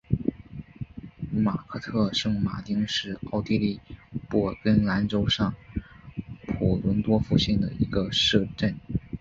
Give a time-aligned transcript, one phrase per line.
[1.31, 3.79] 马克特圣马丁是奥地利
[4.27, 5.53] 布尔根兰州上
[6.47, 8.75] 普伦多夫县的一个市镇。